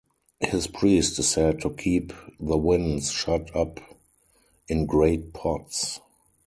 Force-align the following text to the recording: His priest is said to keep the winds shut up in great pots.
His 0.39 0.65
priest 0.65 1.19
is 1.19 1.29
said 1.29 1.61
to 1.61 1.69
keep 1.69 2.11
the 2.39 2.57
winds 2.57 3.11
shut 3.11 3.55
up 3.55 3.79
in 4.67 4.87
great 4.87 5.31
pots. 5.31 5.99